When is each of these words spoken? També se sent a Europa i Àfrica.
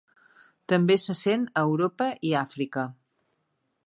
També 0.71 0.95
se 1.01 1.15
sent 1.19 1.43
a 1.53 1.63
Europa 1.67 2.07
i 2.31 2.31
Àfrica. 2.41 2.87